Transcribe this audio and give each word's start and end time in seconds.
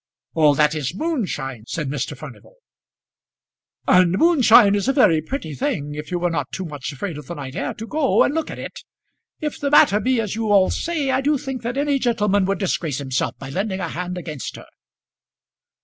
"All 0.33 0.55
that 0.55 0.73
is 0.73 0.95
moonshine," 0.95 1.65
said 1.67 1.87
Mr. 1.87 2.17
Furnival. 2.17 2.55
"And 3.87 4.17
moonshine 4.17 4.73
is 4.73 4.87
a 4.87 4.93
very 4.93 5.21
pretty 5.21 5.53
thing 5.53 5.93
if 5.93 6.09
you 6.09 6.17
were 6.17 6.31
not 6.31 6.51
too 6.51 6.65
much 6.65 6.91
afraid 6.91 7.19
of 7.19 7.27
the 7.27 7.35
night 7.35 7.55
air 7.55 7.75
to 7.75 7.85
go 7.85 8.23
and 8.23 8.33
look 8.33 8.49
at 8.49 8.57
it. 8.57 8.83
If 9.41 9.59
the 9.59 9.69
matter 9.69 9.99
be 9.99 10.19
as 10.19 10.33
you 10.33 10.49
all 10.51 10.71
say, 10.71 11.11
I 11.11 11.21
do 11.21 11.37
think 11.37 11.61
that 11.61 11.77
any 11.77 11.99
gentleman 11.99 12.45
would 12.45 12.57
disgrace 12.57 12.97
himself 12.97 13.37
by 13.37 13.51
lending 13.51 13.79
a 13.79 13.89
hand 13.89 14.17
against 14.17 14.55
her." 14.55 14.65